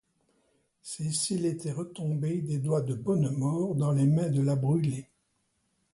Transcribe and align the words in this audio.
Cécile 0.81 1.45
était 1.45 1.71
retombée 1.71 2.41
des 2.41 2.57
doigts 2.57 2.81
de 2.81 2.95
Bonnemort 2.95 3.75
dans 3.75 3.91
les 3.91 4.07
mains 4.07 4.29
de 4.29 4.41
la 4.41 4.55
Brûlé. 4.55 5.05